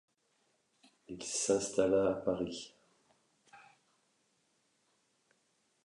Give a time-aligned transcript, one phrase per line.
[1.09, 2.73] Il s'installa à Paris.